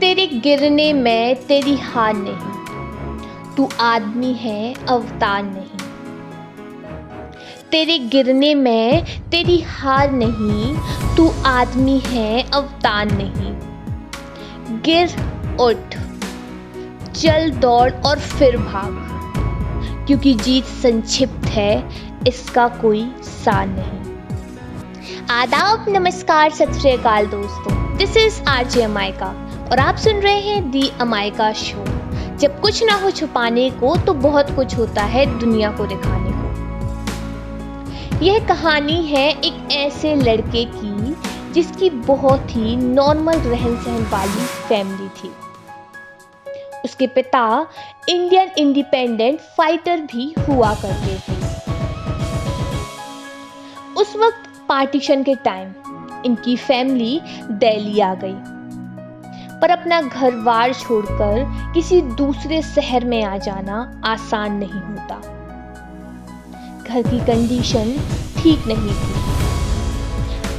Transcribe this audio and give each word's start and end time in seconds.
तेरे 0.00 0.26
गिरने 0.26 0.92
में 0.92 1.46
तेरी 1.46 1.76
हार 1.76 2.14
नहीं। 2.16 2.56
तू 3.54 3.68
आदमी 3.80 4.32
है, 4.32 4.74
अवतार 4.88 5.42
नहीं। 5.42 5.78
तेरे 7.70 7.98
गिरने 7.98 8.54
में 8.54 9.20
तेरी 9.30 9.60
हार 9.60 10.10
नहीं, 10.12 10.76
तू 11.16 11.34
आदमी 11.46 12.02
है, 12.06 12.50
अवतार 12.54 13.06
नहीं। 13.06 13.56
गिर, 14.80 15.16
उठ। 15.60 15.96
चल, 17.12 17.50
दौड़ 17.50 17.92
और 17.92 18.18
फिर 18.18 18.56
भाग। 18.56 19.06
क्योंकि 20.06 20.34
जीत 20.34 20.64
संक्षिप्त 20.64 21.46
है, 21.46 21.88
इसका 22.26 22.68
कोई 22.68 23.12
सार 23.22 23.66
नहीं। 23.66 24.16
आदाब, 25.30 25.86
नमस्कार, 25.88 26.50
सत 26.50 26.72
श्रीकाल 26.72 27.26
दोस्तों। 27.26 27.96
दिस 27.96 28.16
इज़ 28.16 28.42
आर 28.48 28.66
जे 28.66 28.82
अमायका 28.82 29.42
और 29.66 29.78
आप 29.78 29.96
सुन 29.96 30.20
रहे 30.20 30.40
हैं 30.40 30.70
दी 30.70 30.88
अमायका 31.00 31.52
शो। 31.52 31.84
जब 32.36 32.60
कुछ 32.60 32.82
ना 32.84 32.94
हो 32.94 33.10
छुपाने 33.10 33.70
को 33.70 33.96
तो 33.96 34.14
बहुत 34.14 34.50
कुछ 34.50 34.76
होता 34.76 35.02
है 35.02 35.24
दुनिया 35.38 35.70
को 35.70 35.86
दिखाने 35.86 36.30
को। 36.30 36.46
यह 38.24 38.46
कहानी 38.46 39.06
है 39.06 39.28
एक 39.30 39.72
ऐसे 39.72 40.14
लड़के 40.14 40.64
की, 40.64 41.16
जिसकी 41.52 41.90
बहुत 41.90 42.40
ही 42.50 42.76
नॉर्मल 42.76 43.36
रहन 43.36 43.76
सहन 43.76 44.06
वाली 44.12 44.44
फैमिली 44.68 45.08
थी। 45.08 45.30
उसके 46.84 47.06
पिता 47.06 47.66
इंडियन 48.08 48.50
इंडिपेंडेंट 48.58 49.40
फाइटर 49.56 50.00
भी 50.00 50.34
हुआ 50.48 50.74
करते 50.74 51.14
थे। 51.18 51.36
उस 54.00 54.16
वक्त 54.16 54.42
पार्टीशन 54.68 55.22
के 55.22 55.34
टाइम 55.34 55.74
इनकी 56.24 56.56
फैमिली 56.56 57.20
दिल्ली 57.50 58.00
आ 58.00 58.14
गई। 58.14 58.55
पर 59.62 59.70
अपना 59.70 60.00
घर 60.00 60.34
बार 60.42 60.72
छोड़कर 60.74 61.44
किसी 61.74 62.00
दूसरे 62.16 62.60
शहर 62.64 63.04
में 63.04 63.22
आ 63.24 63.36
जाना 63.38 63.78
आसान 64.04 64.56
नहीं 64.56 64.80
होता। 64.80 65.20
घर 66.84 67.02
की 67.02 67.18
कंडीशन 67.26 67.96
ठीक 68.38 68.66
नहीं 68.66 68.94
थी। 68.94 69.24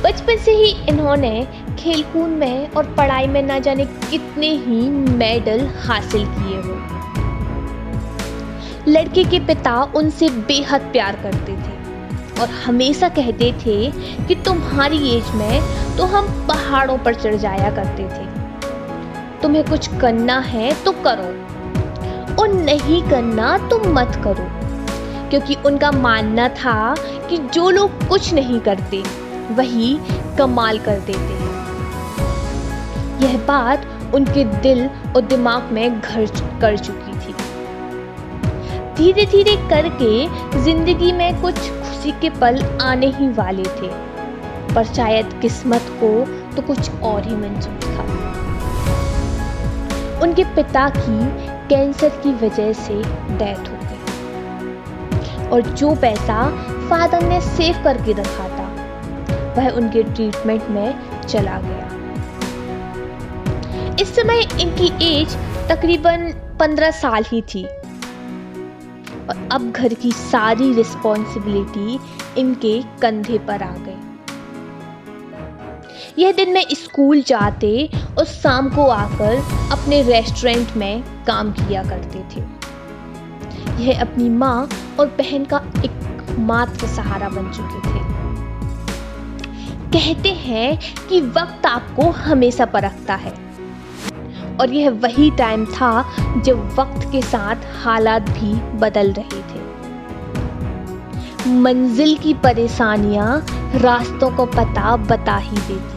बचपन 0.04 0.38
से 0.38 0.52
ही 0.52 0.70
इन्होंने 0.90 1.48
खेलकूद 1.80 2.30
में 2.30 2.72
और 2.72 2.94
पढ़ाई 2.96 3.28
में 3.28 3.42
ना 3.42 3.60
जाने 3.60 3.86
कितने 3.86 4.50
ही 4.58 4.90
मेडल 4.90 5.66
हासिल 5.78 6.26
किए 6.28 6.62
हो। 6.62 6.76
लड़के 8.88 9.24
के 9.24 9.40
पिता 9.40 9.82
उनसे 9.96 10.30
बेहद 10.48 10.82
प्यार 10.92 11.16
करते 11.24 11.54
थे 11.54 12.42
और 12.42 12.50
हमेशा 12.66 13.10
कहते 13.10 13.52
थे 13.66 13.92
कि 14.28 14.36
तुम्हारी 14.36 14.98
एज 15.10 15.32
में 15.36 15.62
तो 15.98 16.06
हम 16.06 16.28
पहाड़ों 16.48 16.98
पर 16.98 17.16
चढ़ 17.16 17.36
जाया 17.36 17.70
करते 17.76 18.04
थे। 18.04 18.37
तुम्हें 19.48 19.66
कुछ 19.66 19.88
करना 19.98 20.38
है 20.40 20.72
तो 20.84 20.92
करो। 20.92 21.28
और 22.36 22.48
नहीं 22.54 23.02
करना 23.04 23.58
तो 23.58 23.78
मत 23.90 24.22
करो। 24.24 24.48
क्योंकि 25.30 25.56
उनका 25.66 25.92
मानना 25.92 26.48
था 26.50 26.96
कि 27.30 27.38
जो 27.38 27.70
लोग 27.70 28.08
कुछ 28.08 28.34
नहीं 28.34 28.60
करते, 28.60 29.04
वही 29.52 30.00
कमाल 30.38 30.80
कर 30.80 31.00
देते 31.00 31.34
हैं। 31.34 31.54
यह 33.22 33.38
बात 33.38 33.86
उनके 34.16 34.44
दिल 34.44 34.86
और 35.16 35.22
दिमाग 35.22 35.72
में 35.72 36.02
घर 36.02 36.26
कर 36.62 36.78
चुकी 36.78 37.14
थी। 37.20 37.34
धीरे 38.94 39.26
धीरे 39.26 39.56
करके 39.70 40.28
ज़िंदगी 40.64 41.12
में 41.12 41.42
कुछ 41.42 41.56
खुशी 41.56 42.12
के 42.12 42.30
पल 42.30 42.62
आने 42.82 43.08
ही 43.08 43.30
वाले 43.30 43.64
थे। 43.64 43.90
पर 44.76 44.84
शायद 44.94 45.40
किस्मत 45.42 45.82
को 46.04 46.12
तो 46.56 46.62
कुछ 46.62 46.92
और 47.04 47.28
ही 47.28 47.36
मंजूर 47.36 47.80
था। 47.86 47.97
उनके 50.22 50.44
पिता 50.44 50.90
की 50.90 51.26
कैंसर 51.68 52.10
की 52.10 52.34
वजह 52.34 52.74
से 52.74 52.96
डेथ 53.38 53.70
हो 53.70 53.78
गई। 53.82 55.48
और 55.48 55.62
जो 55.62 55.96
पैसा 55.96 56.50
फादर 56.90 57.24
ने 57.24 57.42
सेव 57.42 57.84
करके 57.84 58.12
रखा 58.12 58.48
था, 58.50 58.68
वह 59.58 59.70
उनके 59.70 60.04
ट्रीटमेंट 60.04 60.64
में 60.70 61.00
चला 61.28 61.60
गया। 61.60 61.86
इस 64.02 64.16
समय 64.16 64.40
इनकी 64.62 65.22
एज 65.22 65.38
तकरीबन 65.70 66.34
पंद्रह 66.60 66.92
साल 66.92 67.24
ही 67.28 67.42
थी। 67.42 67.64
और 69.30 69.50
अब 69.52 69.72
घर 69.72 69.94
की 69.94 70.12
सारी 70.12 70.74
रिस्पॉन्सिबिलिटी 70.74 72.00
इनके 72.38 72.82
कंधे 73.02 73.38
पर 73.38 73.64
आ 73.64 73.72
गई। 73.72 74.07
यह 76.20 76.32
दिन 76.32 76.54
में 76.54 76.66
स्कूल 76.72 77.22
जाते 77.22 77.90
और 78.18 78.26
शाम 78.26 78.70
को 78.70 78.88
आकर 78.88 79.36
अपने 79.72 80.02
रेस्टोरेंट 80.02 80.68
में 80.78 81.04
काम 81.26 81.52
किया 81.52 81.84
करते 81.84 82.20
थे। 82.20 82.42
यह 83.84 84.02
अपनी 84.02 84.30
माँ 84.30 84.70
और 85.00 85.08
बहन 85.08 85.46
का 85.46 85.58
एक 85.58 86.36
मात्र 86.40 86.88
सहारा 86.88 87.30
बन 87.30 87.52
चुके 87.52 87.80
थे। 87.90 88.06
कहते 89.92 90.30
हैं 90.30 90.80
कि 91.10 91.22
वक्त 91.22 91.66
आपको 91.66 92.10
हमेशा 92.10 92.66
परखता 92.66 93.16
है। 93.16 93.34
और 94.62 94.74
यह 94.74 94.90
वही 94.90 95.32
टाइम 95.32 95.66
था 95.66 96.06
जब 96.42 96.76
वक्त 96.80 97.12
के 97.12 97.22
साथ 97.22 97.56
हालात 97.84 98.22
भी 98.22 98.54
बदल 98.78 99.12
रहे 99.12 99.42
थे। 99.42 99.66
मंजिल 101.52 102.18
की 102.18 102.34
परेशानियाँ 102.34 103.46
रास्तों 103.76 104.32
को 104.32 104.46
पता 104.46 104.96
बता 104.98 105.38
ही 105.38 105.58
देती 105.58 105.97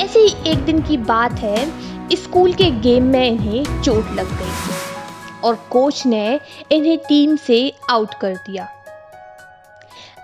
ऐसे 0.00 0.20
ही 0.20 0.50
एक 0.50 0.58
दिन 0.58 0.80
की 0.82 0.96
बात 0.96 1.32
है, 1.32 1.66
स्कूल 2.16 2.52
के 2.52 2.70
गेम 2.80 3.04
में 3.04 3.26
इन्हें 3.26 3.82
चोट 3.82 4.10
लग 4.10 4.28
गई 4.38 5.38
और 5.44 5.54
कोच 5.70 6.06
ने 6.06 6.40
इन्हें 6.72 6.98
टीम 6.98 7.36
से 7.36 7.58
आउट 7.90 8.14
कर 8.14 8.34
दिया। 8.36 8.68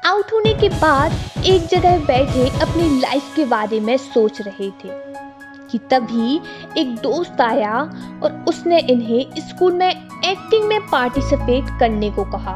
आउट 0.07 0.33
होने 0.33 0.55
के 0.55 0.69
बाद 0.69 1.13
एक 1.47 1.67
जगह 1.67 1.99
बैठे 1.99 2.49
अपनी 2.61 3.01
लाइफ 3.01 3.33
के 3.37 3.45
बारे 3.45 3.81
में 3.81 3.97
सोच 3.97 4.41
रहे 4.41 4.71
थे 4.71 4.91
कि 5.71 5.79
तभी 5.91 6.41
एक 6.79 6.95
दोस्त 6.97 7.41
आया 7.41 7.75
और 8.23 8.45
उसने 8.49 8.79
इन्हें 8.79 9.49
स्कूल 9.49 9.73
में 9.73 9.91
एक्टिंग 9.91 10.65
में 10.65 10.81
पार्टिसिपेट 10.87 11.79
करने 11.81 12.11
को 12.11 12.25
कहा। 12.25 12.55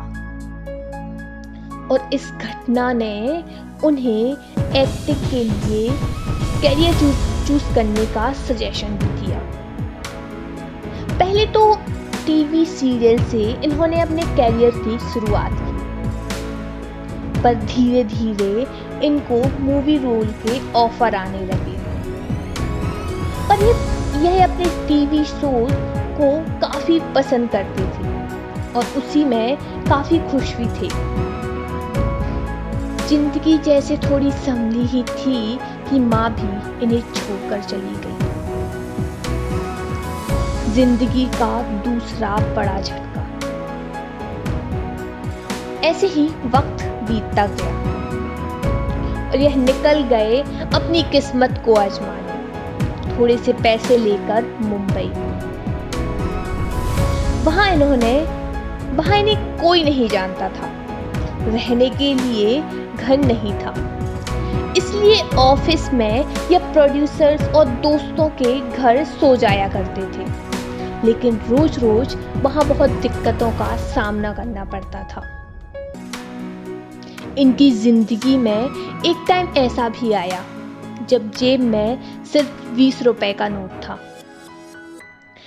और 1.91 2.11
इस 2.13 2.31
घटना 2.33 2.93
ने 2.93 3.45
उन्हें 3.85 4.33
एक्टिंग 4.77 5.31
के 5.31 5.45
लिए 5.45 5.89
कैरियर 6.63 6.95
चूज़ 7.47 7.75
करने 7.75 8.05
का 8.07 8.33
सजेशन 8.39 8.97
भी 8.99 9.07
दिया। 9.21 9.39
पहले 11.19 11.47
तो 11.47 11.63
टीवी 12.27 12.65
सीरियल 12.67 13.23
से 13.25 13.43
इन्होंने 13.65 14.01
अपने 14.01 14.23
कैरियर 14.37 14.71
की 14.77 14.99
शुरुआत 15.13 15.53
की। 15.53 15.79
पर 17.43 17.55
धीरे 17.65 18.03
धीरे 18.05 18.67
इनको 19.07 19.43
मूवी 19.61 19.97
रोल 19.99 20.27
के 20.43 20.59
ऑफ़र 20.73 21.15
आने 21.15 21.41
लगे। 21.47 21.79
पर 23.49 23.65
ये 23.65 23.73
यह 24.25 24.45
अपने 24.45 24.67
टीवी 24.89 25.25
शो 25.25 25.53
को 26.21 26.31
काफ़ी 26.61 27.01
पसंद 27.15 27.51
करते 27.51 27.83
थे 27.83 28.09
और 28.73 28.85
उसी 28.99 29.25
में 29.25 29.57
काफ़ी 29.89 30.19
खुश 30.31 30.55
भी 30.57 30.67
थे। 30.79 30.89
ज़िंदगी 33.09 33.57
जैसे 33.59 33.97
थोड़ी 33.99 34.31
संभली 34.31 34.85
ही 34.87 35.03
थी 35.05 35.59
कि 35.91 35.99
माँ 35.99 36.31
भी 36.35 36.85
इन्हें 36.85 37.01
छोड़कर 37.01 37.63
चली 37.63 37.95
गई। 38.05 38.29
ज़िंदगी 40.75 41.25
का 41.27 41.63
दूसरा 41.85 42.37
बड़ा 42.57 42.81
झटका। 42.81 43.25
ऐसे 45.89 46.07
ही 46.07 46.27
वक्त 46.29 46.85
बीतता 47.11 47.47
गया 47.47 47.75
और 49.31 49.37
यह 49.37 49.57
निकल 49.57 50.03
गए 50.03 50.41
अपनी 50.75 51.03
किस्मत 51.03 51.63
को 51.65 51.75
आजमाने। 51.75 53.19
थोड़े 53.19 53.37
से 53.39 53.53
पैसे 53.53 53.97
लेकर 53.97 54.59
मुंबई। 54.63 55.09
वहाँ 57.45 57.71
इन्होंने, 57.73 58.19
वहाँ 58.97 59.19
इन्हें 59.19 59.59
कोई 59.59 59.85
नहीं 59.85 60.09
जानता 60.09 60.49
था। 60.49 60.71
रहने 61.47 61.91
के 61.91 62.15
लिए 62.15 62.61
घर 62.97 63.19
नहीं 63.19 63.53
था। 63.55 63.75
इसलिए 64.81 65.21
ऑफ़िस 65.39 65.93
में 65.93 66.25
या 66.51 66.59
प्रोड्यूसर्स 66.73 67.43
और 67.55 67.69
दोस्तों 67.83 68.29
के 68.37 68.59
घर 68.61 69.05
सो 69.07 69.35
जाया 69.37 69.69
करते 69.69 70.03
थे। 70.13 70.29
लेकिन 71.07 71.41
रोज 71.49 71.79
रोज 71.79 72.15
वहाँ 72.37 72.65
बहुत 72.69 72.91
दिक्कतों 73.03 73.51
का 73.51 73.77
सामना 73.87 74.33
करना 74.33 74.65
पड़ता 74.65 75.03
था। 75.05 75.23
इनकी 77.39 77.71
ज़िंदगी 77.73 78.37
में 78.37 78.63
एक 79.07 79.25
टाइम 79.29 79.49
ऐसा 79.57 79.89
भी 79.91 80.13
आया, 80.13 80.43
जब 81.09 81.31
जेब 81.31 81.61
में 81.61 82.25
सिर्फ़ 82.25 82.49
बीस 82.77 83.03
रुपए 83.03 83.33
का 83.33 83.49
नोट 83.49 83.83
था। 83.85 83.99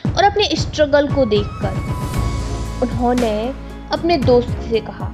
और 0.07 0.23
अपने 0.23 0.49
स्ट्रगल 0.55 1.07
को 1.07 1.25
देखकर 1.25 1.73
उन्होंने 2.83 3.33
अपने 3.91 4.17
दोस्त 4.17 4.57
से 4.69 4.79
कहा 4.81 5.11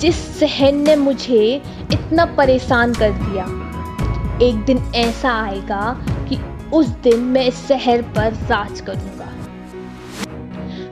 जिस 0.00 0.16
सहन 0.40 0.82
ने 0.82 0.96
मुझे 0.96 1.44
इतना 1.92 2.24
परेशान 2.36 2.94
कर 2.94 3.10
दिया। 3.10 3.44
एक 4.42 4.64
दिन 4.64 4.78
ऐसा 4.94 5.32
आएगा 5.32 5.96
कि 6.28 6.38
उस 6.72 6.86
दिन 7.02 7.20
मैं 7.24 7.46
इस 7.46 7.66
शहर 7.68 8.02
पर 8.16 8.32
राज 8.50 8.80
करूँगा। 8.80 9.30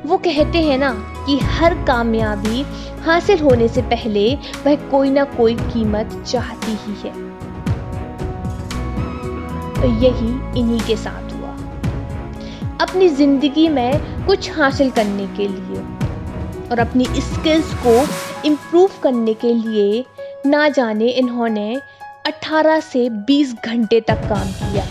वो 0.07 0.17
कहते 0.19 0.63
हैं 0.63 0.79
ना 0.79 0.93
कि 1.27 1.39
हर 1.39 1.75
कामयाबी 1.85 2.65
हासिल 3.03 3.39
होने 3.39 3.69
से 3.69 3.83
पहले 3.83 4.35
वह 4.67 4.75
कोई 4.91 5.11
ना 5.11 5.25
कोई 5.37 5.55
कीमत 5.55 6.23
चाहती 6.27 6.73
ही 6.73 6.95
है। 7.03 7.15
यही 10.03 10.61
इन्हीं 10.61 10.81
के 10.81 10.97
साथ 10.97 11.33
हुआ। 11.33 11.51
अपनी 12.81 13.09
ज़िंदगी 13.09 13.69
में 13.69 14.27
कुछ 14.27 14.51
हासिल 14.53 14.91
करने 14.91 15.27
के 15.37 15.49
लिए 15.49 15.83
और 16.71 16.79
अपनी 16.79 17.05
स्किल्स 17.05 17.75
को 17.87 17.95
इम्प्रूव 18.45 18.91
करने 19.03 19.35
के 19.35 19.55
लिए 19.55 20.05
ना 20.47 20.69
जाने 20.69 21.09
इन्होंने 21.09 21.81
18 22.27 22.81
से 22.81 23.09
20 23.11 23.55
घंटे 23.65 24.01
तक 24.01 24.15
काम 24.15 24.49
किया। 24.53 24.85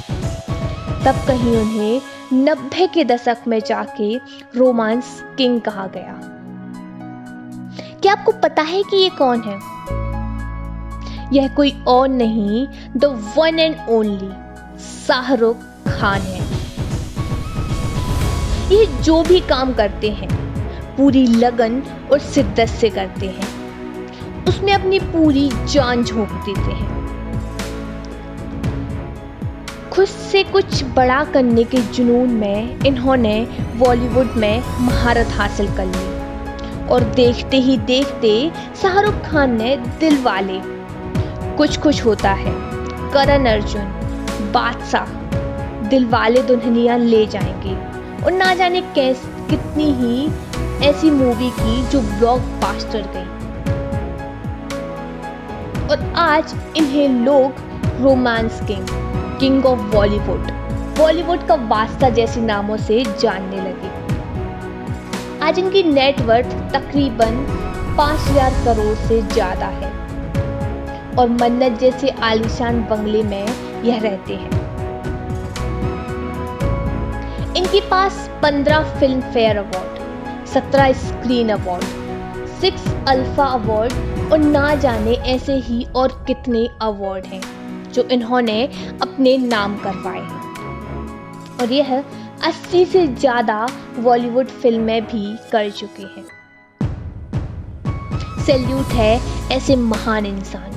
तब 1.05 1.27
कहीं 1.27 1.57
उन्हें 1.57 2.01
नब्बे 2.33 2.87
के 2.87 3.05
दशक 3.05 3.37
में 3.47 3.59
जाके 3.59 4.15
रोमांस 4.55 5.23
किंग 5.37 5.61
कहा 5.61 5.87
गया। 5.87 6.19
क्या 8.01 8.13
आपको 8.13 8.31
पता 8.31 8.61
है 8.61 8.83
कि 8.83 8.97
ये 8.97 9.09
कौन 9.09 9.41
है? 9.41 9.59
यह 11.33 11.47
कोई 11.47 11.83
और 11.87 12.07
नहीं 12.07 12.67
the 12.97 13.33
one 13.37 13.59
and 13.59 13.75
only 13.89 14.31
Shahrukh 15.07 15.57
Khan 15.87 16.21
है। 16.21 16.41
ये 18.75 18.85
जो 19.03 19.23
भी 19.23 19.39
काम 19.39 19.73
करते 19.73 20.09
हैं 20.09 20.29
पूरी 20.97 21.27
लगन 21.27 21.83
और 22.11 22.19
शिद्दत 22.19 22.65
से 22.65 22.89
करते 22.89 23.25
हैं। 23.25 23.61
उसमें 24.45 24.73
अपनी 24.73 24.99
पूरी 24.99 25.51
जान 25.53 26.03
झोंक 26.03 26.29
देते 26.29 26.71
हैं। 26.71 27.01
खुद 29.91 30.05
से 30.05 30.43
कुछ 30.43 30.83
बड़ा 30.83 31.23
करने 31.23 31.63
के 31.63 31.77
जुनून 31.77 32.29
में, 32.29 32.79
इन्होंने 32.85 33.47
बॉलीवुड 33.75 34.31
में 34.35 34.59
महारत 34.59 35.27
हासिल 35.27 35.67
कर 35.67 35.85
ली। 35.85 36.21
और 36.87 37.03
देखते 37.03 37.57
ही 37.57 37.77
देखते 37.77 38.51
शाहरुख 38.81 39.15
खान 39.15 39.57
ने 39.57 39.77
दिल 39.77 40.23
वाले। 40.23 40.61
कुछ 41.57 41.77
कुछ 41.77 42.05
होता 42.05 42.31
है। 42.31 42.53
करण 43.11 43.45
अर्जुन, 43.45 43.81
बादशाह, 44.51 45.05
दिल 45.87 46.05
वाले 46.05 46.41
दुल्हनिया 46.43 46.97
ले 46.97 47.25
जाएँगे। 47.25 47.75
और 48.25 48.31
ना 48.31 48.55
जाने 48.55 48.81
कैस 48.81 49.21
कितनी 49.51 49.85
ही 49.93 50.29
ऐसी 50.87 51.09
मूवी 51.11 51.49
की 51.51 51.81
जो 51.89 52.01
ब्लॉक 52.01 52.41
बास्टर 52.61 53.01
गई। 53.15 53.29
और 55.87 56.03
आज 56.17 56.53
इन्हें 56.77 57.25
लोग 57.25 57.59
romance 58.01 58.61
king 58.67 58.85
king 59.39 59.65
of 59.65 59.79
Bollywood 59.91 60.51
Bollywood 60.97 61.45
का 61.47 61.55
वास्ता 61.67 62.09
जैसे 62.09 62.41
नामों 62.41 62.77
से 62.77 63.03
जानने 63.21 63.57
लगे। 63.57 63.89
आज 65.45 65.59
इनकी 65.59 65.83
नेटवर्थ 65.83 66.55
तकरीबन 66.73 67.45
पाँच 67.97 68.19
हज़ार 68.19 68.53
करोड़ 68.65 68.95
से 68.97 69.21
ज़्यादा 69.23 69.65
है। 69.65 69.89
और 71.15 71.29
मन्नत 71.31 71.79
जैसे 71.79 72.09
आलिशान 72.23 72.81
बंगले 72.89 73.23
में 73.23 73.45
यह 73.83 73.99
रहते 73.99 74.35
हैं। 74.35 74.60
इनके 77.57 77.79
पास 77.89 78.29
पंद्रह 78.43 78.99
फ़िल्म 78.99 79.21
फेयर 79.33 79.57
अवार्ड, 79.57 79.99
सत्रह 80.47 80.91
screen 80.99 81.49
award 81.49 81.83
six 82.61 82.87
alpha 83.09 83.45
award 83.45 84.31
और 84.31 84.39
ना 84.39 84.73
जाने 84.75 85.13
ऐसे 85.29 85.55
ही 85.59 85.83
और 85.95 86.11
कितने 86.27 86.67
अवार्ड 86.81 87.25
हैं 87.25 87.41
जो 87.93 88.03
इन्होंने 88.11 88.63
अपने 89.01 89.37
नाम 89.37 89.77
करवाए 89.77 90.19
हैं। 90.19 91.57
और 91.57 91.71
यह 91.73 91.97
अस्सी 92.43 92.85
से 92.85 93.05
ज़्यादा 93.07 93.67
बॉलीवुड 93.99 94.47
फ़िल्में 94.61 95.01
भी 95.05 95.35
कर 95.51 95.69
चुके 95.71 96.03
हैं। 96.03 96.25
सैल्यूट 98.45 98.93
है 98.93 99.13
ऐसे 99.51 99.75
महान 99.75 100.25
इंसान 100.25 100.70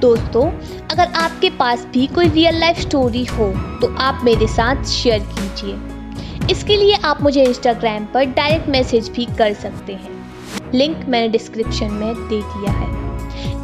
दोस्तों, 0.00 0.44
अगर 0.90 1.12
आपके 1.16 1.50
पास 1.50 1.86
भी 1.92 2.06
कोई 2.06 2.28
रियल 2.28 2.58
लाइफ 2.60 2.78
स्टोरी 2.80 3.24
हो 3.26 3.52
तो 3.80 3.94
आप 3.98 4.20
मेरे 4.24 4.46
साथ 4.48 4.84
शेयर 4.86 5.20
कीजिए। 5.30 6.48
इसके 6.50 6.76
लिए 6.76 6.94
आप 7.04 7.22
मुझे 7.22 7.44
इंस्टाग्राम 7.44 8.04
पर 8.04 8.24
डायरेक्ट 8.32 8.68
मैसेज 8.68 9.08
भी 9.08 9.24
कर 9.38 9.52
सकते 9.54 9.92
हैं। 9.92 10.72
लिंक 10.74 11.04
मैंने 11.08 11.28
डिस्क्रिप्शन 11.28 11.92
में 11.92 12.14
दे 12.28 12.40
दिया 12.44 12.72
है। 12.72 12.88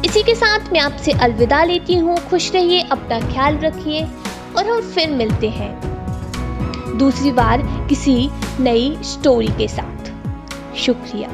इसी 0.05 0.23
के 0.23 0.35
साथ 0.35 0.71
मैं 0.73 0.79
आपसे 0.79 1.11
अलविदा 1.11 1.63
लेती 1.63 1.95
हूँ। 1.95 2.17
खुश 2.29 2.51
रहिए, 2.51 2.81
अपना 2.81 3.19
ख्याल 3.23 3.57
रखिए 3.57 4.03
और 4.57 4.69
हम 4.69 4.81
फिर 4.91 5.11
मिलते 5.11 5.49
हैं 5.49 5.75
दूसरी 6.97 7.31
बार 7.31 7.61
किसी 7.89 8.29
नई 8.59 8.97
स्टोरी 9.03 9.47
के 9.47 9.67
साथ। 9.67 10.75
शुक्रिया। 10.77 11.29